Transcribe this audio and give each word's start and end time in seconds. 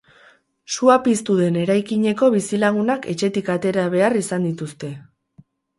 Sua 0.75 0.95
piztu 1.07 1.35
den 1.41 1.59
eraikineko 1.65 2.31
bizilagunak 2.39 3.07
etxetik 3.15 3.55
atera 3.59 3.89
behar 3.97 4.23
izan 4.25 4.53
dituzte. 4.53 4.95